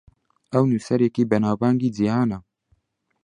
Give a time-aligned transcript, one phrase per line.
[0.51, 2.39] ئەو نووسەرێکی بەناوبانگی جیهانە.